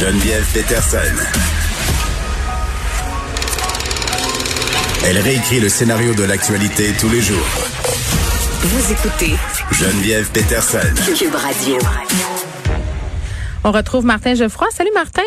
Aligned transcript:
Geneviève 0.00 0.44
Peterson. 0.52 0.98
Elle 5.06 5.18
réécrit 5.18 5.60
le 5.60 5.68
scénario 5.68 6.14
de 6.14 6.24
l'actualité 6.24 6.92
tous 7.00 7.08
les 7.08 7.20
jours. 7.20 7.46
Vous 8.62 8.92
écoutez 8.92 9.34
Geneviève 9.72 10.30
Peterson. 10.32 10.78
Cube 11.16 11.34
Radio. 11.34 11.76
On 13.64 13.70
retrouve 13.70 14.04
Martin 14.04 14.34
Geoffroy. 14.34 14.66
Salut 14.70 14.90
Martin. 14.94 15.22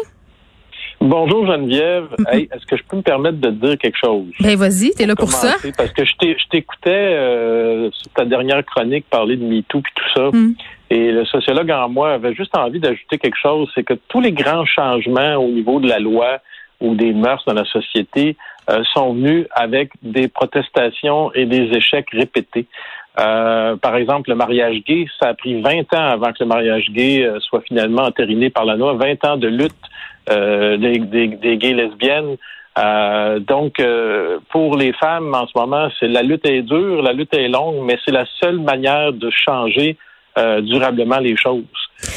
Bonjour 1.00 1.46
Geneviève. 1.48 2.08
Hey, 2.32 2.50
Est-ce 2.54 2.66
que 2.66 2.76
je 2.76 2.84
peux 2.90 2.98
me 2.98 3.02
permettre 3.04 3.38
de 3.38 3.50
te 3.50 3.66
dire 3.68 3.78
quelque 3.78 3.98
chose? 4.04 4.26
Ben 4.42 4.58
vas-y, 4.58 4.92
t'es 4.92 5.06
là 5.06 5.16
pour 5.16 5.32
ça. 5.32 5.56
Parce 5.78 5.92
que 5.94 6.04
je 6.04 6.12
t'ai- 6.20 6.36
je 6.38 6.48
t'écoutais 6.50 6.90
euh, 6.90 7.90
sur 7.94 8.12
ta 8.14 8.26
dernière 8.26 8.66
chronique 8.66 9.06
parler 9.10 9.38
de 9.38 9.44
MeToo 9.46 9.82
puis 9.82 9.94
tout 9.96 10.04
ça. 10.16 10.30
Mm. 10.38 10.56
Et 10.90 11.12
le 11.12 11.26
sociologue 11.26 11.72
en 11.72 11.90
moi 11.90 12.14
avait 12.14 12.34
juste 12.34 12.56
envie 12.56 12.80
d'ajouter 12.80 13.18
quelque 13.18 13.38
chose, 13.38 13.70
c'est 13.76 13.84
que 13.84 13.96
tous 14.08 14.22
les 14.22 14.32
grands 14.32 14.66
changements 14.66 15.36
au 15.36 15.50
niveau 15.50 15.80
de 15.80 15.88
la 15.88 16.00
loi 16.00 16.40
ou 16.80 16.96
des 16.96 17.12
mœurs 17.12 17.44
dans 17.46 17.54
la 17.54 17.66
société 17.66 18.38
euh, 18.70 18.84
sont 18.94 19.14
venus 19.14 19.48
avec 19.52 19.92
des 20.02 20.28
protestations 20.28 21.34
et 21.34 21.46
des 21.46 21.76
échecs 21.76 22.10
répétés. 22.12 22.68
Euh, 23.20 23.76
par 23.78 23.96
exemple, 23.96 24.30
le 24.30 24.36
mariage 24.36 24.84
gay, 24.86 25.08
ça 25.20 25.30
a 25.30 25.34
pris 25.34 25.60
20 25.60 25.94
ans 25.94 26.10
avant 26.12 26.32
que 26.32 26.38
le 26.42 26.46
mariage 26.46 26.90
gay 26.92 27.24
euh, 27.24 27.40
soit 27.40 27.62
finalement 27.62 28.04
entériné 28.04 28.50
par 28.50 28.64
la 28.64 28.76
loi. 28.76 28.94
20 28.94 29.26
ans 29.26 29.38
de 29.38 29.48
lutte 29.48 29.74
euh, 30.30 30.78
des, 30.78 31.00
des, 31.00 31.28
des 31.28 31.58
gays 31.58 31.74
lesbiennes. 31.74 32.38
Euh, 32.78 33.40
donc, 33.40 33.80
euh, 33.80 34.40
pour 34.50 34.78
les 34.78 34.94
femmes, 34.94 35.34
en 35.34 35.48
ce 35.48 35.58
moment, 35.58 35.90
c'est 36.00 36.08
la 36.08 36.22
lutte 36.22 36.46
est 36.46 36.62
dure, 36.62 37.02
la 37.02 37.14
lutte 37.14 37.34
est 37.34 37.48
longue, 37.48 37.84
mais 37.84 37.98
c'est 38.06 38.12
la 38.12 38.26
seule 38.40 38.60
manière 38.60 39.14
de 39.14 39.32
changer 39.32 39.98
euh, 40.38 40.62
durablement 40.62 41.20
les 41.20 41.36
choses. 41.36 41.64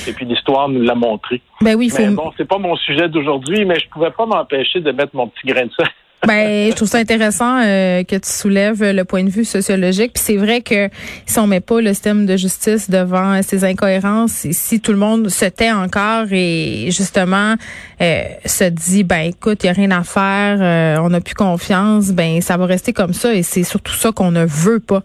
Et 0.07 0.13
puis 0.13 0.27
l'histoire 0.27 0.69
nous 0.69 0.83
l'a 0.83 0.95
montré. 0.95 1.41
Ben 1.61 1.75
oui, 1.75 1.87
il 1.87 1.91
faut. 1.91 2.03
Mais 2.03 2.11
bon, 2.11 2.31
c'est 2.37 2.47
pas 2.47 2.59
mon 2.59 2.77
sujet 2.77 3.09
d'aujourd'hui, 3.09 3.65
mais 3.65 3.79
je 3.79 3.89
pouvais 3.89 4.11
pas 4.11 4.27
m'empêcher 4.27 4.81
de 4.81 4.93
mettre 4.93 5.15
mon 5.15 5.29
petit 5.29 5.47
grain 5.47 5.67
de 5.67 5.73
sel. 5.73 5.87
Ben, 6.27 6.71
je 6.71 6.77
trouve 6.77 6.89
ça 6.89 6.99
intéressant 6.99 7.63
euh, 7.63 8.05
que 8.05 8.17
tu 8.17 8.29
soulèves 8.29 8.83
le 8.83 9.05
point 9.05 9.25
de 9.25 9.31
vue 9.31 9.47
sociologique. 9.47 10.13
Puis 10.13 10.23
c'est 10.23 10.37
vrai 10.37 10.61
que 10.61 10.91
si 11.25 11.39
on 11.39 11.47
met 11.47 11.61
pas 11.61 11.81
le 11.81 11.89
système 11.89 12.27
de 12.27 12.37
justice 12.37 12.91
devant 12.91 13.41
ces 13.43 13.65
incohérences, 13.65 14.45
et 14.45 14.53
si 14.53 14.83
tout 14.83 14.93
le 14.93 14.99
monde 14.99 15.31
se 15.31 15.47
tait 15.47 15.73
encore 15.73 16.27
et 16.31 16.89
justement 16.91 17.55
euh, 18.03 18.23
se 18.45 18.65
dit 18.65 19.03
ben 19.03 19.31
écoute, 19.31 19.65
il 19.65 19.69
y 19.69 19.71
a 19.71 19.73
rien 19.73 19.91
à 19.93 20.03
faire, 20.03 20.59
euh, 20.61 21.03
on 21.03 21.09
n'a 21.09 21.23
plus 21.23 21.35
confiance, 21.35 22.11
ben 22.13 22.43
ça 22.43 22.59
va 22.59 22.67
rester 22.67 22.93
comme 22.93 23.15
ça 23.15 23.33
et 23.35 23.43
c'est 23.43 23.65
surtout 23.65 23.95
ça 23.95 24.13
qu'on 24.13 24.31
ne 24.31 24.45
veut 24.45 24.81
pas. 24.81 25.03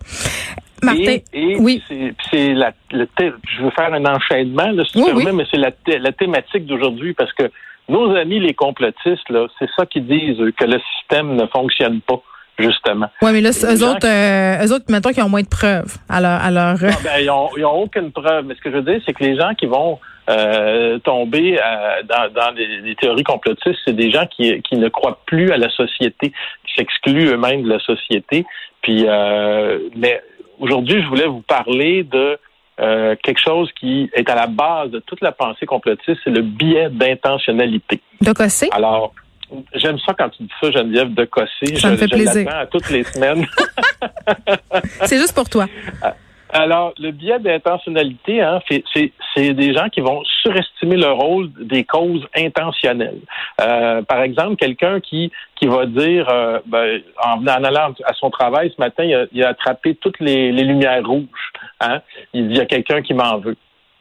Martin, 0.83 1.17
Et, 1.33 1.51
et 1.51 1.55
oui. 1.59 1.81
c'est- 1.87 2.53
la, 2.53 2.71
le 2.91 3.07
je 3.17 3.61
veux 3.63 3.69
faire 3.71 3.93
un 3.93 4.05
enchaînement, 4.05 4.71
là, 4.71 4.83
si 4.85 4.93
tu 4.93 4.99
Oui, 4.99 5.05
permets, 5.05 5.25
oui. 5.31 5.31
mais 5.37 5.43
c'est 5.49 5.57
la, 5.57 5.71
thé- 5.71 5.99
la 5.99 6.11
thématique 6.11 6.65
d'aujourd'hui 6.65 7.13
parce 7.13 7.31
que 7.33 7.49
nos 7.87 8.15
amis 8.15 8.39
les 8.39 8.53
complotistes, 8.53 9.29
là, 9.29 9.47
c'est 9.59 9.69
ça 9.77 9.85
qu'ils 9.85 10.05
disent, 10.07 10.37
que 10.57 10.65
le 10.65 10.79
système 10.97 11.35
ne 11.35 11.45
fonctionne 11.47 12.01
pas, 12.01 12.19
justement. 12.57 13.07
Ouais, 13.21 13.31
mais 13.31 13.41
là, 13.41 13.49
Les 13.51 13.65
eux 13.83 13.87
autres, 13.87 14.07
euh, 14.07 14.65
eux 14.65 14.73
autres, 14.73 14.85
mettons 14.89 15.11
qu'ils 15.11 15.23
ont 15.23 15.29
moins 15.29 15.43
de 15.43 15.47
preuves. 15.47 15.95
Alors, 16.09 16.39
alors. 16.41 16.77
Ah, 16.81 16.97
ben, 17.03 17.19
ils 17.21 17.29
ont, 17.29 17.49
ils 17.57 17.65
ont 17.65 17.83
aucune 17.83 18.11
preuve. 18.11 18.45
Mais 18.45 18.55
ce 18.55 18.61
que 18.61 18.71
je 18.71 18.77
veux 18.77 18.81
dire, 18.81 19.01
c'est 19.05 19.13
que 19.13 19.23
les 19.23 19.35
gens 19.37 19.53
qui 19.53 19.65
vont 19.67 19.99
euh, 20.29 20.97
tomber 20.99 21.59
euh, 21.59 22.01
dans, 22.03 22.33
dans 22.33 22.51
les, 22.55 22.81
les 22.81 22.95
théories 22.95 23.23
complotistes, 23.23 23.79
c'est 23.85 23.95
des 23.95 24.09
gens 24.09 24.25
qui, 24.25 24.59
qui 24.63 24.77
ne 24.77 24.89
croient 24.89 25.19
plus 25.27 25.51
à 25.51 25.57
la 25.57 25.69
société, 25.69 26.31
qui 26.65 26.73
s'excluent 26.75 27.27
eux-mêmes 27.33 27.61
de 27.63 27.69
la 27.69 27.79
société. 27.79 28.45
Puis, 28.81 29.05
euh, 29.07 29.77
mais 29.95 30.21
aujourd'hui, 30.59 31.01
je 31.01 31.07
voulais 31.07 31.27
vous 31.27 31.41
parler 31.41 32.03
de 32.03 32.37
euh, 32.79 33.15
quelque 33.23 33.39
chose 33.39 33.69
qui 33.79 34.09
est 34.13 34.29
à 34.29 34.35
la 34.35 34.47
base 34.47 34.91
de 34.91 34.99
toute 34.99 35.21
la 35.21 35.31
pensée 35.31 35.65
complotiste, 35.65 36.19
c'est 36.23 36.29
le 36.29 36.41
biais 36.41 36.89
d'intentionnalité. 36.89 38.01
de 38.21 38.33
Cossé? 38.33 38.67
Alors, 38.71 39.13
j'aime 39.73 39.97
ça 39.99 40.13
quand 40.17 40.29
tu 40.29 40.43
dis 40.43 40.49
ça, 40.61 40.71
Geneviève, 40.71 41.13
de 41.13 41.25
cosser. 41.25 41.75
Ça 41.77 41.91
me 41.91 41.97
fait 41.97 42.07
je 42.07 42.15
plaisir. 42.15 42.49
à 42.49 42.65
toutes 42.65 42.89
les 42.89 43.03
semaines. 43.03 43.45
C'est 45.05 45.17
juste 45.17 45.35
pour 45.35 45.49
toi. 45.49 45.67
Alors, 46.57 46.93
le 46.99 47.11
biais 47.11 47.39
d'intentionnalité, 47.39 48.41
hein, 48.41 48.61
c'est- 48.69 49.11
des 49.53 49.73
gens 49.73 49.89
qui 49.89 49.99
vont 49.99 50.23
surestimer 50.41 50.95
le 50.95 51.11
rôle 51.11 51.49
des 51.59 51.83
causes 51.83 52.25
intentionnelles. 52.38 53.19
Euh, 53.61 54.01
par 54.03 54.21
exemple, 54.21 54.55
quelqu'un 54.55 55.01
qui 55.01 55.31
qui 55.57 55.67
va 55.67 55.85
dire, 55.85 56.29
euh, 56.29 56.59
ben, 56.65 57.01
en, 57.21 57.41
en 57.45 57.63
allant 57.69 57.94
à 58.05 58.13
son 58.13 58.29
travail 58.29 58.71
ce 58.73 58.79
matin, 58.81 59.03
il 59.03 59.13
a, 59.15 59.25
il 59.33 59.44
a 59.44 59.49
attrapé 59.49 59.95
toutes 59.95 60.19
les, 60.21 60.53
les 60.53 60.63
lumières 60.63 61.05
rouges. 61.05 61.45
Hein? 61.81 61.99
Il 62.33 62.47
dit, 62.47 62.53
il 62.53 62.57
y 62.57 62.61
a 62.61 62.65
quelqu'un 62.65 63.01
qui 63.01 63.13
m'en 63.13 63.38
veut. 63.38 63.57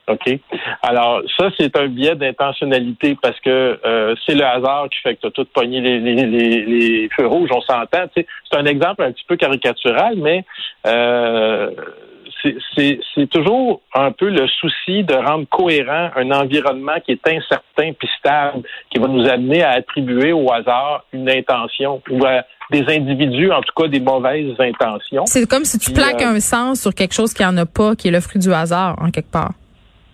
OK? 0.06 0.38
Alors, 0.82 1.22
ça, 1.37 1.48
c'est 1.59 1.76
un 1.76 1.88
biais 1.88 2.14
d'intentionnalité 2.14 3.16
parce 3.20 3.41
que 3.41 3.81
euh, 3.84 4.14
c'est 4.25 4.34
le 4.37 4.44
hasard 4.44 4.88
qui 4.91 4.98
fait 5.00 5.16
que 5.16 5.22
tu 5.22 5.26
as 5.26 5.31
tout 5.31 5.47
pogné 5.53 5.81
les, 5.81 5.98
les, 5.98 6.14
les, 6.26 6.64
les 6.66 7.09
feux 7.16 7.26
rouges, 7.26 7.50
on 7.53 7.60
s'entend. 7.62 8.04
C'est 8.14 8.26
un 8.53 8.66
exemple 8.66 9.03
un 9.03 9.10
petit 9.12 9.25
peu 9.26 9.37
caricatural, 9.37 10.14
mais 10.16 10.44
euh, 10.87 11.70
c'est- 12.77 13.27
toujours 13.31 13.81
un 13.94 14.12
peu 14.12 14.28
le 14.28 14.47
souci 14.49 15.03
de 15.05 15.15
rendre 15.15 15.47
cohérent 15.49 16.10
un 16.16 16.31
environnement 16.31 16.94
qui 17.05 17.12
est 17.12 17.27
incertain 17.28 17.93
puis 17.99 18.09
stable, 18.19 18.62
qui 18.91 18.99
va 18.99 19.09
nous 19.09 19.27
amener 19.28 19.62
à 19.62 19.71
attribuer 19.71 20.32
au 20.32 20.53
hasard 20.53 21.05
une 21.12 21.28
intention 21.31 22.03
ou 22.10 22.25
à 22.25 22.43
des 22.71 22.84
individus, 22.88 23.50
en 23.53 23.60
tout 23.60 23.72
cas 23.77 23.88
des 23.88 24.00
mauvaises 24.00 24.55
intentions. 24.59 25.27
C'est 25.27 25.49
comme 25.49 25.65
si 25.65 25.78
tu 25.78 25.87
Puis, 25.93 25.94
plaques 26.00 26.22
euh, 26.22 26.37
un 26.37 26.41
sens 26.41 26.81
sur 26.82 26.94
quelque 26.94 27.15
chose 27.15 27.34
qui 27.34 27.44
en 27.44 27.56
a 27.56 27.66
pas, 27.66 27.94
qui 27.94 28.09
est 28.09 28.10
le 28.10 28.21
fruit 28.21 28.41
du 28.41 28.53
hasard, 28.53 28.97
en 29.00 29.11
quelque 29.11 29.31
part. 29.31 29.53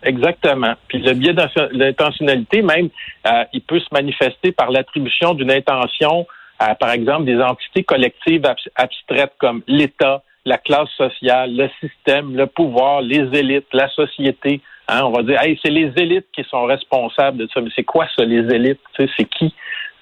Exactement. 0.03 0.75
Puis 0.89 0.99
le 0.99 1.13
biais 1.13 1.35
d'intentionnalité, 1.35 2.63
même, 2.63 2.89
euh, 3.27 3.45
il 3.53 3.61
peut 3.63 3.79
se 3.81 3.87
manifester 3.93 4.53
par 4.53 4.71
l'attribution 4.71 5.35
d'une 5.35 5.51
intention 5.53 6.27
à, 6.59 6.75
par 6.75 6.91
exemple, 6.91 7.25
des 7.25 7.41
entités 7.41 7.85
collectives 7.85 8.45
abs- 8.45 8.69
abstraites 8.77 9.33
comme 9.39 9.63
l'État, 9.67 10.23
la 10.45 10.59
classe 10.59 10.89
sociale, 10.97 11.55
le 11.57 11.69
système, 11.81 12.37
le 12.37 12.47
pouvoir, 12.47 13.03
les 13.03 13.29
élites, 13.39 13.67
la 13.73 13.89
société. 13.91 14.61
Hein, 14.89 15.03
on 15.05 15.11
va 15.11 15.23
dire, 15.23 15.41
hey, 15.43 15.59
c'est 15.63 15.71
les 15.71 15.93
élites 15.97 16.27
qui 16.35 16.45
sont 16.51 16.65
responsables 16.65 17.39
de 17.39 17.49
ça. 17.53 17.61
Mais 17.61 17.71
c'est 17.77 17.85
quoi 17.85 18.07
ça, 18.17 18.25
les 18.25 18.53
élites? 18.55 18.81
C'est 18.97 19.25
qui? 19.25 19.55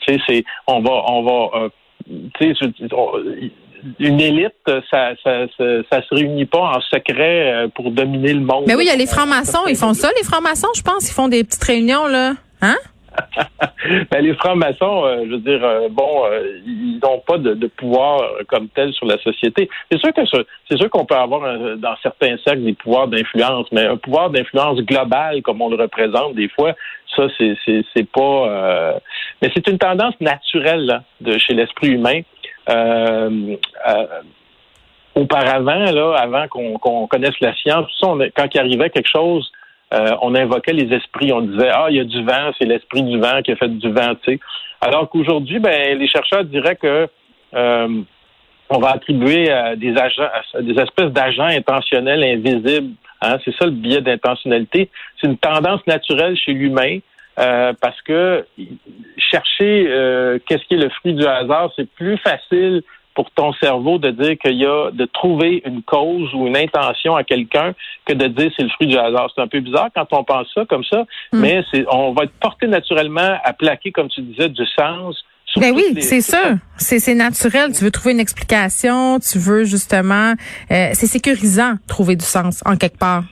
C'est, 0.06 0.44
on 0.66 0.81
va, 0.81 1.03
on 1.09 1.22
va, 1.22 1.59
euh, 1.59 1.69
une 3.98 4.21
élite, 4.21 4.54
ça, 4.91 5.10
ça 5.22 6.03
se 6.03 6.15
réunit 6.15 6.47
pas 6.47 6.77
en 6.77 6.81
secret 6.81 7.53
euh, 7.53 7.69
pour 7.69 7.91
dominer 7.91 8.32
le 8.32 8.41
monde. 8.41 8.65
Mais 8.66 8.75
oui, 8.75 8.84
il 8.84 8.88
y 8.88 8.93
a 8.93 8.97
les 8.97 9.06
francs-maçons, 9.06 9.66
ils 9.69 9.77
font 9.77 9.94
ça, 9.94 10.10
les 10.16 10.25
francs-maçons, 10.25 10.69
je 10.75 10.82
pense, 10.82 11.09
ils 11.10 11.15
font 11.15 11.28
des 11.28 11.44
petites 11.44 11.65
réunions, 11.65 12.06
là. 12.06 12.34
Hein? 12.62 12.77
Ben, 14.10 14.22
les 14.25 14.34
francs-maçons, 14.34 15.04
euh, 15.04 15.25
je 15.25 15.31
veux 15.31 15.38
dire, 15.38 15.65
euh, 15.65 15.88
bon, 15.91 16.25
euh, 16.26 16.59
ils 16.66 16.99
n'ont 17.03 17.21
pas 17.21 17.38
de, 17.38 17.66
pouvoir 17.69 18.21
comme 18.49 18.69
tel 18.69 18.93
sur 18.93 19.06
la 19.06 19.19
société. 19.19 19.69
C'est 19.91 19.99
sûr 19.99 20.12
que 20.12 20.25
ce- 20.26 20.44
c'est 20.69 20.76
sûr 20.78 20.91
qu'on 20.91 21.04
peut 21.04 21.15
avoir 21.15 21.41
dans 21.77 21.97
certains 22.03 22.37
cercles 22.44 22.65
des 22.65 22.75
pouvoirs 22.75 23.09
d'influence, 23.09 23.66
mais 23.72 23.87
un 23.87 23.97
pouvoir 23.97 24.31
d'influence 24.31 24.81
global 24.81 25.43
comme 25.43 25.62
on 25.62 25.69
le 25.71 25.77
représente 25.77 26.34
des 26.34 26.48
fois, 26.48 26.75
ça 27.16 27.28
c'est 27.38 27.56
c'est 27.94 28.09
pas. 28.10 29.00
mais 29.41 29.50
c'est 29.54 29.66
une 29.69 29.78
tendance 29.78 30.15
naturelle 30.21 30.84
là, 30.87 31.03
de 31.21 31.38
chez 31.38 31.54
l'esprit 31.54 31.88
humain. 31.88 32.21
Auparavant, 35.15 35.91
là, 35.91 36.15
avant 36.16 36.47
qu'on 36.48 37.06
connaisse 37.09 37.38
la 37.41 37.54
science, 37.56 37.87
tout 37.87 38.06
ça, 38.06 38.12
on 38.12 38.19
quand 38.37 38.47
il 38.54 38.60
arrivait 38.60 38.91
quelque 38.91 39.09
chose 39.10 39.50
euh, 39.94 40.10
on 40.22 40.34
invoquait 40.34 40.72
les 40.72 40.94
esprits. 40.94 41.32
On 41.32 41.43
disait 41.43 41.71
ah 41.72 41.87
il 41.91 41.97
y 41.97 42.00
a 42.00 42.04
du 42.04 42.22
vent, 42.25 42.53
c'est 42.59 42.66
l'esprit 42.66 43.03
du 43.03 43.19
vent 43.19 43.43
qui 43.43 43.53
a 43.53 43.56
fait 43.56 43.69
du 43.69 43.91
vent, 43.91 44.15
tu 44.22 44.32
sais. 44.32 44.41
Alors 44.81 45.09
qu'aujourd'hui, 45.09 45.59
ben 45.59 45.99
les 45.99 46.09
chercheurs 46.09 46.44
diraient 46.44 46.76
que 46.76 47.09
euh, 47.54 48.03
on 48.71 48.78
va 48.78 48.91
attribuer 48.91 49.50
à 49.50 49.77
des 49.77 49.97
agents, 49.97 50.28
des 50.60 50.78
espèces 50.81 51.10
d'agents 51.12 51.44
intentionnels 51.44 52.22
invisibles. 52.22 52.93
Hein, 53.22 53.38
c'est 53.44 53.54
ça 53.56 53.65
le 53.65 53.72
biais 53.72 54.03
d'intentionnalité. 54.03 54.91
C'est 55.21 55.27
une 55.27 55.38
tendance 55.38 55.84
naturelle 55.87 56.36
chez 56.36 56.53
l'humain. 56.53 56.98
euh, 57.39 57.72
parce 57.80 58.01
que 58.03 58.45
chercher 59.16 59.86
euh, 59.89 60.39
qu'est-ce 60.47 60.65
qui 60.65 60.74
est 60.74 60.78
le 60.78 60.89
fruit 60.89 61.15
du 61.15 61.24
hasard, 61.24 61.71
c'est 61.77 61.89
plus 61.89 62.16
facile 62.18 62.83
pour 63.18 63.32
ton 63.32 63.53
cerveau 63.54 63.98
de 63.98 64.12
dire 64.12 64.38
qu'il 64.38 64.59
y 64.59 64.65
a 64.65 64.92
de 64.92 65.04
trouver 65.06 65.60
une 65.66 65.82
cause 65.82 66.32
ou 66.34 66.47
une 66.47 66.56
intention 66.56 67.16
à 67.16 67.24
quelqu'un 67.24 67.74
que 68.04 68.12
de 68.12 68.28
dire 68.28 68.48
c'est 68.56 68.62
le 68.62 68.68
fruit 68.68 68.86
du 68.86 68.97
hasard. 68.97 69.28
C'est 69.34 69.42
un 69.42 69.48
peu 69.48 69.59
bizarre 69.59 69.88
quand 69.92 70.06
on 70.12 70.22
pense 70.22 70.47
ça 70.54 70.65
comme 70.66 70.84
ça, 70.84 71.04
Hmm. 71.32 71.41
mais 71.41 71.65
c'est 71.72 71.84
on 71.91 72.12
va 72.12 72.22
être 72.26 72.32
porté 72.41 72.68
naturellement 72.68 73.32
à 73.42 73.53
plaquer, 73.53 73.91
comme 73.91 74.09
tu 74.09 74.20
disais, 74.20 74.48
du 74.48 74.65
sens. 74.78 75.16
sur 75.47 75.60
Ben 75.60 75.74
oui, 75.74 76.00
c'est 76.00 76.20
ça. 76.20 76.59
C'est 76.76 77.00
c'est 77.00 77.16
naturel. 77.16 77.72
Tu 77.76 77.82
veux 77.82 77.91
trouver 77.91 78.12
une 78.12 78.20
explication, 78.20 79.18
tu 79.18 79.38
veux 79.38 79.65
justement... 79.65 80.34
euh, 80.70 80.91
c'est 80.92 81.09
sécurisant, 81.09 81.74
trouver 81.88 82.15
du 82.15 82.24
sens, 82.24 82.62
en 82.66 82.76
quelque 82.76 82.98
part. 82.98 83.24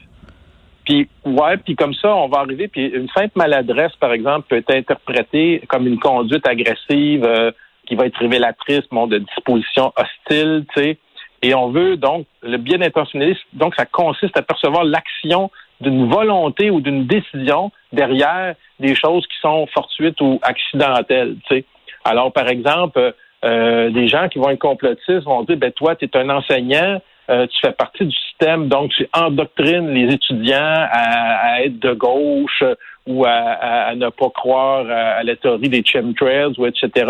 Puis 0.83 1.07
ouais, 1.25 1.55
puis 1.63 1.77
comme 1.77 1.93
ça, 1.93 2.13
on 2.13 2.27
va 2.27 2.39
arriver. 2.39 2.67
Puis 2.67 2.87
une 2.87 3.07
simple 3.09 3.31
maladresse, 3.37 3.95
par 4.01 4.11
exemple, 4.11 4.47
peut 4.49 4.57
être 4.57 4.75
interprétée 4.75 5.61
comme 5.69 5.87
une 5.87 5.99
conduite 5.99 6.45
agressive 6.45 7.23
euh, 7.23 7.51
qui 7.87 7.95
va 7.95 8.05
être 8.05 8.17
révélatrice, 8.17 8.83
bon, 8.91 9.07
de 9.07 9.19
dispositions 9.19 9.93
hostiles, 9.95 10.65
tu 10.75 10.83
sais. 10.83 10.97
Et 11.43 11.53
on 11.53 11.69
veut 11.69 11.97
donc 11.97 12.25
le 12.41 12.57
bien 12.57 12.81
intentionnaliste. 12.81 13.41
Donc 13.53 13.75
ça 13.75 13.85
consiste 13.85 14.35
à 14.37 14.41
percevoir 14.41 14.83
l'action 14.83 15.51
d'une 15.81 16.09
volonté 16.09 16.71
ou 16.71 16.81
d'une 16.81 17.05
décision 17.05 17.71
derrière 17.93 18.55
des 18.79 18.95
choses 18.95 19.25
qui 19.27 19.37
sont 19.41 19.67
fortuites 19.67 20.19
ou 20.21 20.39
accidentelles. 20.41 21.35
Tu 21.47 21.57
sais. 21.57 21.65
Alors, 22.03 22.31
par 22.31 22.47
exemple, 22.49 23.13
euh, 23.45 23.89
des 23.91 24.07
gens 24.07 24.29
qui 24.29 24.39
vont 24.39 24.49
être 24.49 24.59
complotistes 24.59 25.23
vont 25.23 25.43
dire, 25.43 25.57
ben 25.57 25.71
toi, 25.71 25.95
tu 25.95 26.05
es 26.05 26.17
un 26.17 26.29
enseignant, 26.29 27.01
euh, 27.29 27.45
tu 27.47 27.59
fais 27.61 27.73
partie 27.73 28.05
du 28.05 28.15
système, 28.15 28.67
donc 28.67 28.91
tu 28.91 29.07
endoctrines 29.13 29.89
les 29.89 30.13
étudiants 30.13 30.87
à, 30.91 31.63
être 31.63 31.79
de 31.79 31.93
gauche 31.93 32.63
ou 33.05 33.25
à, 33.25 33.93
ne 33.95 34.09
pas 34.09 34.29
croire 34.29 34.85
à, 34.89 35.23
la 35.23 35.35
théorie 35.35 35.69
des 35.69 35.83
chemtrails 35.85 36.53
ou 36.57 36.65
etc. 36.65 37.05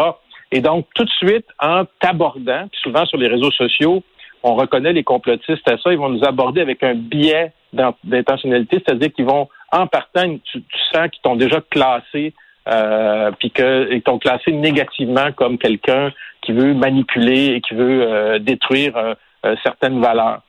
Et 0.51 0.61
donc, 0.61 0.87
tout 0.95 1.03
de 1.03 1.09
suite, 1.09 1.45
en 1.59 1.83
t'abordant, 1.99 2.67
souvent 2.81 3.05
sur 3.05 3.17
les 3.17 3.27
réseaux 3.27 3.51
sociaux, 3.51 4.03
on 4.43 4.55
reconnaît 4.55 4.93
les 4.93 5.03
complotistes 5.03 5.67
à 5.69 5.77
ça, 5.77 5.91
ils 5.91 5.97
vont 5.97 6.09
nous 6.09 6.23
aborder 6.23 6.61
avec 6.61 6.83
un 6.83 6.95
biais 6.95 7.51
d'intentionnalité, 8.03 8.81
c'est-à-dire 8.85 9.11
qu'ils 9.11 9.25
vont, 9.25 9.49
en 9.71 9.87
partant, 9.87 10.37
tu, 10.45 10.63
sens 10.93 11.09
qu'ils 11.11 11.21
t'ont 11.21 11.35
déjà 11.35 11.59
classé, 11.69 12.33
euh, 12.69 13.31
puis 13.39 13.51
qu'ils 13.51 14.01
t'ont 14.03 14.19
classé 14.19 14.51
négativement 14.51 15.31
comme 15.33 15.57
quelqu'un 15.57 16.11
qui 16.41 16.53
veut 16.53 16.73
manipuler 16.73 17.55
et 17.55 17.61
qui 17.61 17.73
veut 17.73 18.03
euh, 18.03 18.39
détruire 18.39 18.95
euh, 18.95 19.13
euh, 19.45 19.55
certaines 19.63 19.99
valeurs. 19.99 20.41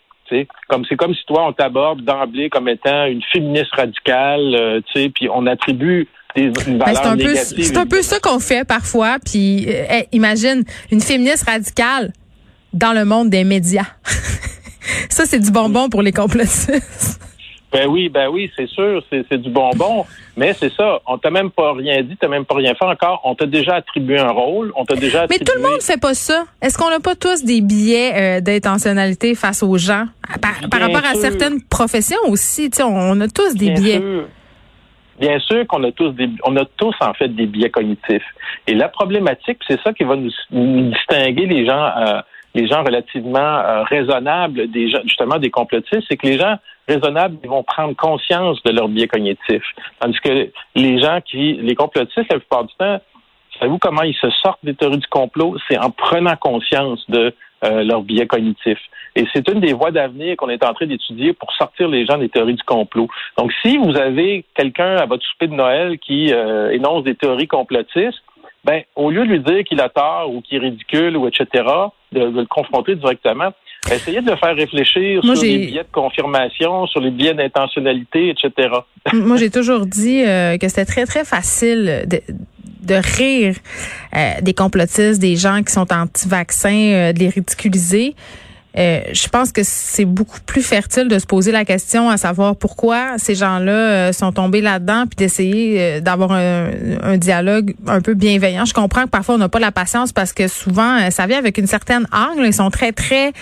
Comme 0.68 0.84
c'est 0.86 0.96
comme 0.96 1.14
si 1.14 1.24
toi 1.24 1.46
on 1.46 1.52
t'aborde 1.54 2.02
d'emblée 2.02 2.50
comme 2.50 2.68
étant 2.68 3.06
une 3.06 3.22
féministe 3.32 3.74
radicale, 3.74 4.82
sais, 4.92 5.08
puis 5.08 5.26
on 5.32 5.46
attribue 5.46 6.06
ben. 6.36 7.44
C'est 7.56 7.76
un 7.76 7.86
peu 7.86 8.02
ça 8.02 8.20
qu'on 8.20 8.38
fait 8.38 8.66
parfois. 8.66 9.18
Puis 9.24 9.68
imagine 10.12 10.64
une 10.90 11.00
féministe 11.00 11.48
radicale 11.48 12.12
dans 12.72 12.92
le 12.92 13.04
monde 13.04 13.30
des 13.30 13.44
médias. 13.44 13.86
ça, 15.08 15.26
c'est 15.26 15.40
du 15.40 15.50
bonbon 15.50 15.88
pour 15.88 16.02
les 16.02 16.12
complotistes. 16.12 17.20
Ben 17.70 17.86
oui, 17.86 18.08
ben 18.08 18.28
oui, 18.30 18.50
c'est 18.56 18.66
sûr, 18.68 19.02
c'est 19.10 19.36
du 19.36 19.50
bonbon. 19.50 20.06
Mais 20.38 20.54
c'est 20.58 20.72
ça, 20.72 21.00
on 21.06 21.18
t'a 21.18 21.30
même 21.30 21.50
pas 21.50 21.74
rien 21.74 22.02
dit, 22.02 22.16
t'as 22.18 22.28
même 22.28 22.46
pas 22.46 22.54
rien 22.54 22.74
fait 22.74 22.84
encore. 22.84 23.20
On 23.24 23.34
t'a 23.34 23.44
déjà 23.44 23.74
attribué 23.74 24.18
un 24.18 24.30
rôle, 24.30 24.72
on 24.74 24.86
t'a 24.86 24.94
déjà. 24.96 25.26
Mais 25.28 25.38
tout 25.38 25.52
le 25.54 25.62
monde 25.62 25.82
fait 25.82 26.00
pas 26.00 26.14
ça. 26.14 26.44
Est-ce 26.62 26.78
qu'on 26.78 26.88
n'a 26.88 27.00
pas 27.00 27.14
tous 27.14 27.44
des 27.44 27.60
billets 27.60 28.38
euh, 28.38 28.40
d'intentionnalité 28.40 29.34
face 29.34 29.62
aux 29.62 29.76
gens? 29.76 30.06
Par, 30.40 30.80
rapport 30.80 31.04
à 31.04 31.14
certaines 31.14 31.62
professions 31.62 32.18
aussi 32.28 32.70
Tu 32.70 32.82
on 32.82 33.20
a 33.20 33.28
tous 33.28 33.54
des 33.54 33.70
billets. 33.70 34.02
Bien 35.18 35.38
sûr 35.40 35.66
qu'on 35.66 35.82
a 35.84 35.92
tous 35.92 36.10
des, 36.10 36.28
on 36.44 36.56
a 36.56 36.64
tous 36.76 36.94
en 37.00 37.12
fait 37.14 37.28
des 37.28 37.46
biais 37.46 37.70
cognitifs. 37.70 38.26
Et 38.66 38.74
la 38.74 38.88
problématique, 38.88 39.58
c'est 39.66 39.80
ça 39.82 39.92
qui 39.92 40.04
va 40.04 40.16
nous, 40.16 40.30
distinguer 40.50 41.46
les 41.46 41.66
gens. 41.66 41.90
Euh, 41.96 42.20
les 42.54 42.66
gens 42.66 42.82
relativement 42.82 43.38
euh, 43.38 43.82
raisonnables, 43.84 44.70
des 44.70 44.90
justement 45.04 45.38
des 45.38 45.50
complotistes, 45.50 46.04
c'est 46.08 46.16
que 46.16 46.26
les 46.26 46.38
gens 46.38 46.56
raisonnables 46.88 47.36
ils 47.44 47.48
vont 47.48 47.62
prendre 47.62 47.94
conscience 47.94 48.60
de 48.62 48.72
leur 48.72 48.88
biais 48.88 49.06
cognitif. 49.06 49.62
Tandis 50.00 50.18
que 50.20 50.50
les 50.74 50.98
gens 50.98 51.20
qui, 51.20 51.54
les 51.54 51.74
complotistes, 51.74 52.32
la 52.32 52.38
plupart 52.38 52.64
du 52.64 52.74
temps, 52.78 53.00
savez-vous 53.58 53.78
comment 53.78 54.02
ils 54.02 54.16
se 54.16 54.30
sortent 54.42 54.64
des 54.64 54.74
théories 54.74 54.98
du 54.98 55.06
complot? 55.08 55.56
C'est 55.68 55.78
en 55.78 55.90
prenant 55.90 56.34
conscience 56.36 57.04
de 57.08 57.34
euh, 57.64 57.82
leur 57.82 58.02
biais 58.02 58.26
cognitif. 58.26 58.78
Et 59.16 59.26
c'est 59.32 59.48
une 59.48 59.60
des 59.60 59.72
voies 59.72 59.90
d'avenir 59.90 60.36
qu'on 60.36 60.48
est 60.48 60.64
en 60.64 60.72
train 60.74 60.86
d'étudier 60.86 61.32
pour 61.32 61.52
sortir 61.52 61.88
les 61.88 62.06
gens 62.06 62.18
des 62.18 62.28
théories 62.28 62.54
du 62.54 62.62
complot. 62.62 63.08
Donc, 63.36 63.52
si 63.62 63.76
vous 63.76 63.96
avez 63.96 64.44
quelqu'un 64.54 64.96
à 64.96 65.06
votre 65.06 65.24
souper 65.26 65.48
de 65.48 65.54
Noël 65.54 65.98
qui 65.98 66.32
euh, 66.32 66.70
énonce 66.70 67.04
des 67.04 67.14
théories 67.14 67.48
complotistes, 67.48 68.22
ben, 68.64 68.82
au 68.96 69.10
lieu 69.10 69.24
de 69.26 69.32
lui 69.32 69.40
dire 69.40 69.64
qu'il 69.64 69.80
a 69.80 69.88
tort 69.88 70.30
ou 70.32 70.40
qu'il 70.40 70.58
est 70.58 70.68
ridicule 70.68 71.16
ou 71.16 71.26
etc., 71.26 71.64
de, 72.12 72.20
le 72.20 72.44
confronter 72.46 72.94
directement, 72.96 73.50
essayez 73.90 74.20
de 74.20 74.30
le 74.30 74.36
faire 74.36 74.54
réfléchir 74.54 75.22
sur 75.24 75.34
les 75.42 75.66
biais 75.66 75.82
de 75.82 75.92
confirmation, 75.92 76.86
sur 76.86 77.00
les 77.00 77.10
biais 77.10 77.34
d'intentionnalité, 77.34 78.30
etc. 78.30 78.68
Moi, 79.12 79.36
j'ai 79.36 79.50
toujours 79.50 79.86
dit 79.86 80.22
euh, 80.24 80.58
que 80.58 80.68
c'était 80.68 80.84
très, 80.84 81.06
très 81.06 81.24
facile 81.24 82.04
de 82.06 82.20
de 82.80 82.94
rire 82.94 83.56
euh, 84.14 84.40
des 84.40 84.54
complotistes, 84.54 85.20
des 85.20 85.36
gens 85.36 85.62
qui 85.62 85.72
sont 85.72 85.92
anti-vaccins, 85.92 86.92
euh, 86.92 87.12
de 87.12 87.20
les 87.20 87.28
ridiculiser. 87.28 88.14
Euh, 88.76 89.00
je 89.12 89.28
pense 89.28 89.50
que 89.50 89.62
c'est 89.64 90.04
beaucoup 90.04 90.38
plus 90.44 90.62
fertile 90.62 91.08
de 91.08 91.18
se 91.18 91.26
poser 91.26 91.52
la 91.52 91.64
question 91.64 92.10
à 92.10 92.16
savoir 92.16 92.54
pourquoi 92.54 93.16
ces 93.16 93.34
gens-là 93.34 93.72
euh, 93.72 94.12
sont 94.12 94.30
tombés 94.30 94.60
là-dedans, 94.60 95.04
puis 95.06 95.16
d'essayer 95.16 95.76
euh, 95.80 96.00
d'avoir 96.00 96.32
un, 96.32 96.68
un, 97.02 97.16
dialogue 97.16 97.74
un 97.86 98.00
peu 98.00 98.14
bienveillant. 98.14 98.66
Je 98.66 98.74
comprends 98.74 99.04
que 99.04 99.08
parfois 99.08 99.36
on 99.36 99.38
n'a 99.38 99.48
pas 99.48 99.58
la 99.58 99.72
patience 99.72 100.12
parce 100.12 100.32
que 100.32 100.48
souvent 100.48 101.10
ça 101.10 101.26
vient 101.26 101.38
avec 101.38 101.56
une 101.58 101.66
certaine 101.66 102.06
angle. 102.12 102.44
Ils 102.46 102.52
sont 102.52 102.70
très 102.70 102.92
très 102.92 103.32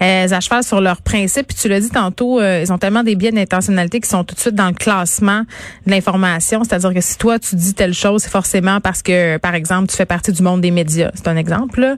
à 0.00 0.40
cheval 0.40 0.62
sur 0.62 0.80
leurs 0.80 1.02
principes. 1.02 1.48
Puis 1.48 1.56
tu 1.60 1.68
l'as 1.68 1.80
dit 1.80 1.90
tantôt, 1.90 2.40
ils 2.40 2.72
ont 2.72 2.78
tellement 2.78 3.02
des 3.02 3.16
biais 3.16 3.32
d'intentionnalité 3.32 4.00
qui 4.00 4.08
sont 4.08 4.24
tout 4.24 4.34
de 4.34 4.40
suite 4.40 4.54
dans 4.54 4.68
le 4.68 4.74
classement 4.74 5.42
de 5.86 5.90
l'information. 5.90 6.62
C'est-à-dire 6.64 6.94
que 6.94 7.00
si 7.00 7.18
toi 7.18 7.38
tu 7.38 7.56
dis 7.56 7.74
telle 7.74 7.94
chose, 7.94 8.22
c'est 8.22 8.30
forcément 8.30 8.80
parce 8.80 9.02
que 9.02 9.36
par 9.38 9.54
exemple 9.54 9.88
tu 9.88 9.96
fais 9.96 10.06
partie 10.06 10.32
du 10.32 10.42
monde 10.42 10.60
des 10.60 10.70
médias. 10.70 11.10
C'est 11.14 11.28
un 11.28 11.36
exemple. 11.36 11.96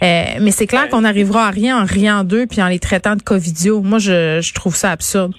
mais 0.00 0.50
c'est 0.52 0.66
clair 0.66 0.88
qu'on 0.88 1.02
n'arrivera 1.02 1.48
à 1.48 1.50
rien 1.50 1.82
en 1.82 1.84
riant 1.84 2.19
d'eux 2.24 2.46
puis 2.46 2.62
en 2.62 2.68
les 2.68 2.78
traitant 2.78 3.16
de 3.16 3.22
covidio. 3.22 3.82
Moi, 3.82 3.98
je, 3.98 4.40
je 4.40 4.54
trouve 4.54 4.74
ça 4.74 4.90
absurde. 4.90 5.34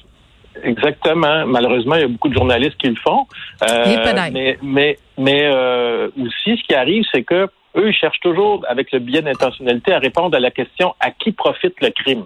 Exactement. 0.63 1.45
Malheureusement, 1.47 1.95
il 1.95 2.01
y 2.01 2.03
a 2.03 2.07
beaucoup 2.07 2.29
de 2.29 2.33
journalistes 2.33 2.77
qui 2.77 2.87
le 2.87 2.95
font. 2.95 3.25
Euh, 3.69 3.95
mais 4.31 4.57
mais, 4.61 4.99
mais 5.17 5.41
euh, 5.45 6.09
aussi, 6.19 6.57
ce 6.57 6.63
qui 6.67 6.75
arrive, 6.75 7.03
c'est 7.11 7.23
que 7.23 7.47
eux, 7.77 7.89
ils 7.89 7.93
cherchent 7.93 8.19
toujours, 8.19 8.65
avec 8.67 8.91
le 8.91 8.99
biais 8.99 9.21
d'intentionnalité, 9.21 9.93
à 9.93 9.99
répondre 9.99 10.35
à 10.35 10.39
la 10.39 10.51
question 10.51 10.93
à 10.99 11.11
qui 11.11 11.31
profite 11.31 11.75
le 11.81 11.89
crime? 11.89 12.25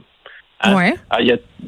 Hein? 0.62 0.76
Ouais. 0.76 0.94
Ah, 1.10 1.18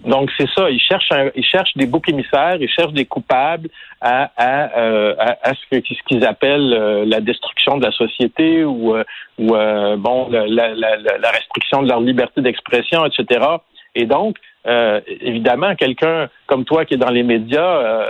donc 0.05 0.31
c'est 0.37 0.47
ça, 0.55 0.69
ils 0.69 0.79
cherchent 0.79 1.11
ils 1.35 1.43
cherchent 1.43 1.75
des 1.75 1.85
boucs 1.85 2.07
émissaires, 2.07 2.55
ils 2.59 2.69
cherchent 2.69 2.93
des 2.93 3.05
coupables 3.05 3.67
à 3.99 4.31
à, 4.37 4.79
euh, 4.79 5.15
à, 5.19 5.53
ce 5.53 6.03
qu'ils 6.07 6.25
appellent 6.25 6.73
euh, 6.73 7.03
la 7.05 7.19
destruction 7.19 7.77
de 7.77 7.85
la 7.85 7.91
société 7.91 8.63
ou 8.63 8.95
euh, 8.95 9.03
ou 9.37 9.49
bon 9.97 10.29
la, 10.29 10.47
la, 10.47 10.73
la, 10.75 11.31
restriction 11.31 11.83
de 11.83 11.89
leur 11.89 11.99
liberté 11.99 12.41
d'expression, 12.41 13.05
etc. 13.05 13.45
Et 13.93 14.05
donc 14.05 14.37
évidemment 14.65 15.75
quelqu'un 15.75 16.29
comme 16.45 16.65
toi 16.65 16.85
qui 16.85 16.95
est 16.95 16.97
dans 16.97 17.11
les 17.11 17.23
médias 17.23 18.05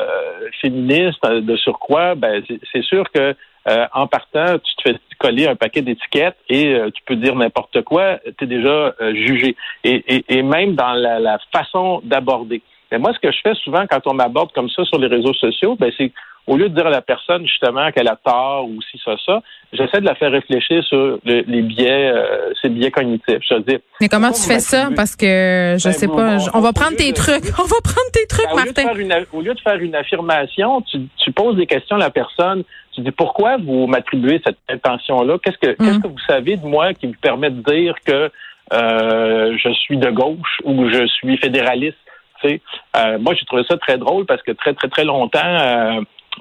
féministes 0.62 1.26
de 1.26 1.56
surcroît, 1.56 2.16
ben 2.16 2.44
c'est 2.72 2.84
sûr 2.84 3.10
que 3.12 3.36
euh, 3.68 3.86
en 3.94 4.08
partant, 4.08 4.58
tu 4.60 4.76
te 4.78 4.82
fais 4.84 5.00
coller 5.20 5.48
un 5.48 5.56
paquet 5.56 5.82
d'étiquettes 5.82 6.38
et 6.48 6.74
euh, 6.74 6.90
tu 6.90 7.04
peux 7.06 7.18
dire 7.18 7.36
n'importe 7.36 7.82
quoi, 7.82 8.18
tu 8.38 8.46
es 8.46 8.48
déjà 8.48 8.94
euh, 9.02 9.14
jugé. 9.14 9.58
Et, 9.84 10.24
et, 10.30 10.42
même 10.42 10.76
dans 10.76 10.94
la, 10.94 11.20
la 11.20 11.38
façon 11.52 12.02
d'aborder. 12.04 12.62
Mais 12.92 12.98
moi, 12.98 13.12
ce 13.14 13.20
que 13.20 13.32
je 13.32 13.40
fais 13.44 13.56
souvent 13.56 13.86
quand 13.90 14.08
on 14.08 14.14
m'aborde 14.14 14.54
comme 14.54 14.70
ça 14.70 14.86
sur 14.86 14.98
les 15.00 15.08
réseaux 15.08 15.34
sociaux, 15.34 15.76
ben, 15.76 15.92
c'est 15.98 16.14
au 16.48 16.56
lieu 16.56 16.70
de 16.70 16.74
dire 16.74 16.88
à 16.88 16.90
la 16.90 17.02
personne 17.02 17.46
justement 17.46 17.92
qu'elle 17.92 18.08
a 18.08 18.16
tort 18.16 18.66
ou 18.66 18.82
si 18.82 19.00
ça, 19.04 19.16
ça, 19.26 19.42
j'essaie 19.74 20.00
de 20.00 20.06
la 20.06 20.16
faire 20.16 20.32
réfléchir 20.32 20.82
sur 20.86 21.20
les 21.26 21.62
biais, 21.62 22.10
euh, 22.10 22.54
ses 22.62 22.70
biais 22.70 22.90
cognitifs. 22.90 23.40
Je 23.50 23.60
dis, 23.60 23.78
Mais 24.00 24.08
comment 24.08 24.32
tu 24.32 24.42
fais 24.42 24.60
ça? 24.60 24.90
Parce 24.96 25.16
que 25.16 25.76
je 25.78 25.90
ben, 25.90 25.94
sais 25.94 26.08
pas. 26.08 26.38
on, 26.54 26.62
va 26.62 26.72
prendre 26.72 26.96
tes 26.96 27.12
trucs. 27.12 27.46
On 27.60 27.64
va 27.64 27.82
prendre 27.84 28.12
tes 28.14 28.26
trucs, 28.28 28.54
Martin. 28.56 29.24
au 29.34 29.42
lieu 29.42 29.54
de 29.54 29.60
faire 29.60 29.76
une 29.76 29.96
affirmation, 29.96 30.82
tu, 30.82 31.00
tu 31.18 31.32
poses 31.34 31.58
des 31.58 31.68
questions 31.68 31.98
à 31.98 32.00
la 32.00 32.10
personne. 32.10 32.64
Tu 32.94 33.02
dis 33.02 33.12
pourquoi 33.12 33.58
vous 33.58 33.86
m'attribuez 33.86 34.42
cette 34.44 34.58
intention-là? 34.70 35.38
Qu'est-ce 35.44 35.58
que 35.58 35.74
qu'est-ce 35.74 35.98
mm. 35.98 36.02
que 36.02 36.08
vous 36.08 36.26
savez 36.28 36.56
de 36.56 36.66
moi 36.66 36.94
qui 36.94 37.08
vous 37.08 37.20
permet 37.22 37.52
de 37.52 37.62
dire 37.62 37.96
que 38.06 38.32
euh, 38.74 39.58
je 39.58 39.70
suis 39.74 39.98
de 39.98 40.10
gauche 40.10 40.60
ou 40.64 40.90
je 40.90 41.06
suis 41.08 41.38
fédéraliste? 41.38 41.98
Euh, 42.46 43.18
moi, 43.20 43.34
j'ai 43.34 43.46
trouvé 43.46 43.64
ça 43.70 43.78
très 43.78 43.98
drôle 43.98 44.26
parce 44.26 44.42
que 44.44 44.52
très, 44.52 44.74
très, 44.74 44.88
très 44.88 45.04
longtemps, 45.04 45.40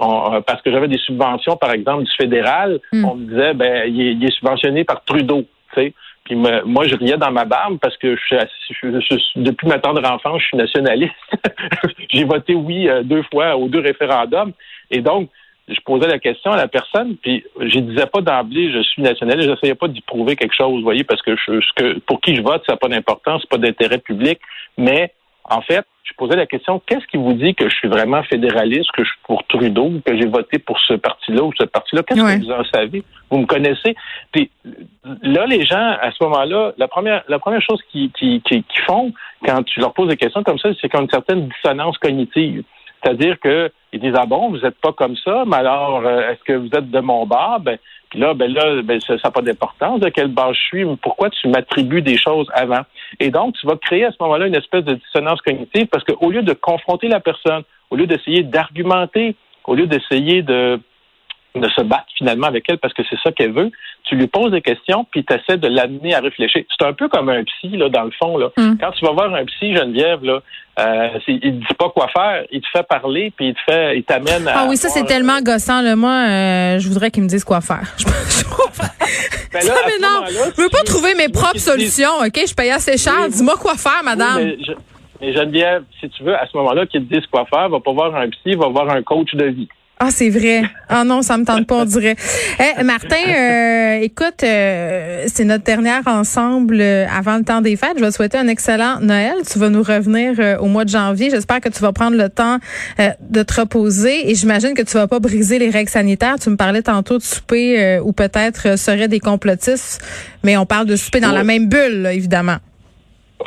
euh, 0.00 0.40
parce 0.40 0.62
que 0.62 0.70
j'avais 0.70 0.88
des 0.88 0.98
subventions, 0.98 1.56
par 1.56 1.72
exemple, 1.72 2.04
du 2.04 2.12
fédéral, 2.16 2.80
hmm. 2.92 3.04
on 3.04 3.14
me 3.14 3.26
disait, 3.26 3.54
ben, 3.54 3.84
il 3.92 4.24
est, 4.24 4.30
subventionné 4.30 4.84
par 4.84 5.04
Trudeau, 5.04 5.44
tu 5.74 5.80
sais. 5.80 5.94
Puis 6.24 6.34
moi, 6.34 6.88
je 6.88 6.96
riais 6.96 7.16
dans 7.16 7.30
ma 7.30 7.44
barbe 7.44 7.78
parce 7.80 7.96
que 7.98 8.16
je, 8.16 8.36
je, 8.80 9.16
depuis 9.36 9.68
ma 9.68 9.78
tendre 9.78 10.04
enfance, 10.10 10.40
je 10.40 10.46
suis 10.46 10.56
nationaliste. 10.56 11.14
J'ai 12.10 12.24
voté 12.24 12.52
oui 12.52 12.88
euh, 12.88 13.04
deux 13.04 13.22
fois 13.32 13.56
aux 13.56 13.68
deux 13.68 13.78
référendums. 13.78 14.52
Et 14.90 15.00
donc, 15.00 15.30
je 15.68 15.80
posais 15.84 16.08
la 16.08 16.18
question 16.18 16.50
à 16.52 16.56
la 16.56 16.68
personne, 16.68 17.16
puis 17.16 17.44
je 17.60 17.78
disais 17.78 18.06
pas 18.06 18.20
d'emblée 18.20 18.72
je 18.72 18.82
suis 18.82 19.02
nationaliste, 19.02 19.48
j'essayais 19.48 19.74
pas 19.74 19.88
d'y 19.88 20.00
prouver 20.00 20.36
quelque 20.36 20.54
chose, 20.54 20.78
vous 20.78 20.82
voyez, 20.82 21.04
parce 21.04 21.22
que, 21.22 21.36
je, 21.36 21.60
que 21.74 21.98
pour 22.00 22.20
qui 22.20 22.36
je 22.36 22.42
vote, 22.42 22.62
ça 22.66 22.72
n'a 22.72 22.76
pas 22.76 22.88
d'importance, 22.88 23.42
c'est 23.42 23.50
pas 23.50 23.58
d'intérêt 23.58 23.98
public, 23.98 24.38
mais 24.78 25.12
en 25.48 25.60
fait, 25.60 25.84
je 26.02 26.12
posais 26.16 26.36
la 26.36 26.46
question, 26.46 26.80
qu'est-ce 26.86 27.06
qui 27.06 27.16
vous 27.16 27.32
dit 27.32 27.54
que 27.54 27.68
je 27.68 27.74
suis 27.74 27.88
vraiment 27.88 28.22
fédéraliste, 28.22 28.90
que 28.92 29.02
je 29.02 29.08
suis 29.08 29.18
pour 29.24 29.44
Trudeau, 29.46 29.90
que 30.04 30.16
j'ai 30.16 30.26
voté 30.26 30.58
pour 30.58 30.78
ce 30.80 30.94
parti-là 30.94 31.42
ou 31.42 31.52
ce 31.58 31.64
parti-là? 31.64 32.02
Qu'est-ce 32.02 32.20
que 32.20 32.44
vous 32.44 32.52
en 32.52 32.64
savez? 32.64 33.02
Vous 33.30 33.38
me 33.38 33.46
connaissez? 33.46 33.96
Puis 34.32 34.50
là, 35.22 35.46
les 35.46 35.64
gens, 35.64 35.96
à 36.00 36.10
ce 36.12 36.22
moment-là, 36.24 36.72
la 36.78 36.88
première, 36.88 37.24
la 37.28 37.38
première 37.38 37.62
chose 37.62 37.80
qu'ils 37.90 38.10
qui, 38.12 38.40
qui, 38.42 38.64
font 38.86 39.12
quand 39.44 39.62
tu 39.64 39.80
leur 39.80 39.92
poses 39.94 40.08
des 40.08 40.16
questions 40.16 40.42
comme 40.42 40.58
ça, 40.58 40.68
c'est 40.80 40.88
qu'ils 40.88 40.98
ont 40.98 41.02
une 41.02 41.10
certaine 41.10 41.48
dissonance 41.48 41.98
cognitive. 41.98 42.62
C'est-à-dire 43.02 43.38
que 43.40 43.70
ils 43.92 44.00
disent 44.00 44.14
ah 44.16 44.26
bon, 44.26 44.50
vous 44.50 44.64
êtes 44.64 44.78
pas 44.80 44.92
comme 44.92 45.16
ça, 45.16 45.44
mais 45.46 45.56
alors 45.56 46.04
euh, 46.04 46.30
est-ce 46.30 46.42
que 46.44 46.52
vous 46.52 46.68
êtes 46.68 46.90
de 46.90 47.00
mon 47.00 47.26
bar 47.26 47.60
Ben 47.60 47.78
puis 48.10 48.20
là, 48.20 48.34
ben 48.34 48.52
là, 48.52 48.82
ben, 48.82 49.00
ça 49.00 49.16
n'a 49.22 49.30
pas 49.30 49.42
d'importance 49.42 50.00
de 50.00 50.08
quel 50.08 50.28
bar 50.28 50.54
je 50.54 50.60
suis, 50.60 50.84
mais 50.84 50.96
pourquoi 50.96 51.28
tu 51.30 51.48
m'attribues 51.48 52.02
des 52.02 52.16
choses 52.16 52.46
avant? 52.54 52.82
Et 53.18 53.30
donc, 53.30 53.56
tu 53.56 53.66
vas 53.66 53.76
créer 53.76 54.04
à 54.04 54.12
ce 54.12 54.16
moment-là 54.20 54.46
une 54.46 54.54
espèce 54.54 54.84
de 54.84 54.94
dissonance 54.94 55.40
cognitive 55.42 55.86
parce 55.86 56.04
qu'au 56.04 56.30
lieu 56.30 56.42
de 56.42 56.52
confronter 56.52 57.08
la 57.08 57.20
personne, 57.20 57.62
au 57.90 57.96
lieu 57.96 58.06
d'essayer 58.06 58.42
d'argumenter, 58.42 59.34
au 59.64 59.74
lieu 59.74 59.86
d'essayer 59.86 60.42
de 60.42 60.80
de 61.60 61.68
se 61.70 61.82
battre 61.82 62.06
finalement 62.16 62.46
avec 62.46 62.64
elle 62.68 62.78
parce 62.78 62.94
que 62.94 63.02
c'est 63.08 63.18
ça 63.22 63.32
qu'elle 63.32 63.52
veut. 63.52 63.70
Tu 64.04 64.14
lui 64.16 64.26
poses 64.26 64.52
des 64.52 64.60
questions 64.62 65.04
puis 65.10 65.24
tu 65.24 65.34
essaies 65.34 65.56
de 65.58 65.68
l'amener 65.68 66.14
à 66.14 66.20
réfléchir. 66.20 66.62
C'est 66.78 66.86
un 66.86 66.92
peu 66.92 67.08
comme 67.08 67.28
un 67.28 67.42
psy 67.44 67.68
là 67.76 67.88
dans 67.88 68.04
le 68.04 68.10
fond 68.18 68.36
là. 68.38 68.48
Mm. 68.56 68.76
Quand 68.80 68.90
tu 68.92 69.04
vas 69.04 69.12
voir 69.12 69.34
un 69.34 69.44
psy 69.44 69.74
Geneviève 69.74 70.22
là, 70.24 70.40
euh, 70.78 71.08
il 71.28 71.40
te 71.40 71.46
dit 71.48 71.74
pas 71.78 71.88
quoi 71.88 72.08
faire, 72.08 72.44
il 72.52 72.60
te 72.60 72.66
fait 72.72 72.86
parler 72.86 73.32
puis 73.36 73.48
il 73.48 73.54
te 73.54 73.60
fait 73.68 73.96
il 73.98 74.04
t'amène 74.04 74.46
à 74.46 74.52
Ah 74.60 74.66
oui, 74.68 74.76
ça 74.76 74.88
c'est 74.88 75.04
tellement 75.04 75.40
gossant 75.40 75.80
là. 75.82 75.96
Moi, 75.96 76.10
euh, 76.10 76.78
je 76.78 76.88
voudrais 76.88 77.10
qu'ils 77.10 77.22
me 77.22 77.28
disent 77.28 77.44
quoi 77.44 77.60
faire. 77.60 77.94
Ben 79.52 79.64
là, 79.64 79.72
à 79.72 79.76
ce 79.88 79.94
m'énerve. 79.94 80.14
moment-là, 80.14 80.52
Je 80.56 80.62
veux 80.62 80.68
pas 80.68 80.82
trouver 80.84 81.14
mes 81.14 81.28
propres 81.28 81.58
solutions, 81.58 82.10
OK? 82.24 82.38
Je 82.46 82.54
paye 82.54 82.70
assez 82.70 82.98
cher. 82.98 83.14
Oui. 83.24 83.30
Dis-moi 83.30 83.54
quoi 83.56 83.74
faire, 83.76 84.02
madame. 84.04 84.36
Oui, 84.36 84.56
mais, 84.58 84.64
je- 84.66 84.72
mais 85.20 85.32
Geneviève, 85.32 85.84
si 86.00 86.10
tu 86.10 86.22
veux, 86.24 86.34
à 86.34 86.46
ce 86.46 86.56
moment-là, 86.58 86.84
qu'ils 86.86 87.06
te 87.06 87.14
disent 87.14 87.26
quoi 87.30 87.46
faire, 87.46 87.68
va 87.68 87.80
pas 87.80 87.92
voir 87.92 88.14
un 88.16 88.28
psy, 88.28 88.54
va 88.54 88.68
voir 88.68 88.90
un 88.90 89.02
coach 89.02 89.34
de 89.34 89.46
vie. 89.46 89.68
Ah, 89.98 90.10
c'est 90.10 90.28
vrai. 90.28 90.62
Ah 90.90 91.04
non, 91.04 91.22
ça 91.22 91.38
me 91.38 91.44
tente 91.46 91.66
pas, 91.66 91.76
on 91.76 91.84
dirait. 91.86 92.16
Eh, 92.60 92.82
Martin, 92.82 93.16
euh, 93.16 94.00
écoute, 94.02 94.42
euh, 94.44 95.24
c'est 95.26 95.44
notre 95.44 95.64
dernière 95.64 96.02
ensemble 96.06 96.78
euh, 96.82 97.06
avant 97.08 97.38
le 97.38 97.44
temps 97.44 97.62
des 97.62 97.76
fêtes. 97.76 97.94
Je 97.96 98.02
vais 98.02 98.10
te 98.10 98.14
souhaiter 98.14 98.36
un 98.36 98.46
excellent 98.46 99.00
Noël. 99.00 99.36
Tu 99.50 99.58
vas 99.58 99.70
nous 99.70 99.82
revenir 99.82 100.34
euh, 100.38 100.58
au 100.58 100.66
mois 100.66 100.84
de 100.84 100.90
janvier. 100.90 101.30
J'espère 101.30 101.62
que 101.62 101.70
tu 101.70 101.80
vas 101.80 101.94
prendre 101.94 102.14
le 102.14 102.28
temps 102.28 102.58
euh, 103.00 103.08
de 103.30 103.42
te 103.42 103.58
reposer 103.58 104.30
et 104.30 104.34
j'imagine 104.34 104.74
que 104.74 104.82
tu 104.82 104.92
vas 104.98 105.06
pas 105.06 105.18
briser 105.18 105.58
les 105.58 105.70
règles 105.70 105.90
sanitaires. 105.90 106.36
Tu 106.38 106.50
me 106.50 106.56
parlais 106.56 106.82
tantôt 106.82 107.16
de 107.16 107.22
souper 107.22 107.82
euh, 107.82 108.00
ou 108.02 108.12
peut-être 108.12 108.68
euh, 108.68 108.76
seraient 108.76 109.08
des 109.08 109.20
complotistes, 109.20 110.02
mais 110.44 110.58
on 110.58 110.66
parle 110.66 110.86
de 110.86 110.96
souper 110.96 111.20
dans 111.20 111.32
la 111.32 111.42
même 111.42 111.68
bulle, 111.70 112.02
là, 112.02 112.12
évidemment. 112.12 112.56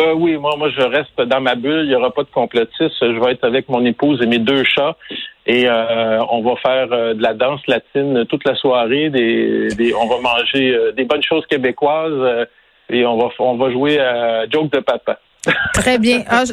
Euh, 0.01 0.13
oui, 0.13 0.37
moi, 0.37 0.55
moi, 0.57 0.69
je 0.69 0.81
reste 0.81 1.19
dans 1.21 1.41
ma 1.41 1.55
bulle. 1.55 1.81
Il 1.83 1.89
n'y 1.89 1.95
aura 1.95 2.11
pas 2.11 2.23
de 2.23 2.29
complotisme. 2.33 2.89
Je 3.01 3.19
vais 3.19 3.33
être 3.33 3.43
avec 3.43 3.67
mon 3.69 3.83
épouse 3.85 4.21
et 4.21 4.25
mes 4.25 4.39
deux 4.39 4.63
chats. 4.63 4.95
Et 5.45 5.67
euh, 5.67 6.23
on 6.29 6.41
va 6.41 6.55
faire 6.57 6.87
euh, 6.91 7.13
de 7.15 7.23
la 7.23 7.33
danse 7.33 7.61
latine 7.67 8.25
toute 8.27 8.45
la 8.45 8.55
soirée. 8.55 9.09
Des, 9.09 9.69
des, 9.69 9.93
on 9.95 10.07
va 10.07 10.19
manger 10.21 10.75
euh, 10.75 10.91
des 10.91 11.05
bonnes 11.05 11.23
choses 11.23 11.45
québécoises. 11.47 12.47
et 12.89 13.05
on 13.05 13.17
va, 13.17 13.29
on 13.39 13.57
va 13.57 13.71
jouer 13.71 13.99
à 13.99 14.47
Joke 14.49 14.71
de 14.71 14.79
papa. 14.79 15.19
Très 15.73 15.97
bien. 15.97 16.21
Ah, 16.27 16.43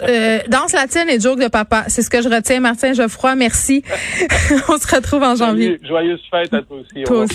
danse 0.49 0.73
latine 0.73 1.09
et 1.11 1.19
joke 1.19 1.41
de 1.41 1.49
papa. 1.49 1.85
C'est 1.89 2.03
ce 2.03 2.09
que 2.09 2.23
je 2.23 2.29
retiens. 2.29 2.61
Martin 2.61 2.93
Geoffroy, 2.93 3.35
merci. 3.35 3.83
on 4.69 4.79
se 4.79 4.95
retrouve 4.95 5.25
en 5.25 5.35
janvier. 5.35 5.81
Joyeuse 5.83 6.23
fête 6.31 6.55
à 6.55 6.63
toi 6.63 6.77
aussi. 6.79 7.03
Au 7.03 7.05
Toi 7.05 7.19
aussi. 7.19 7.35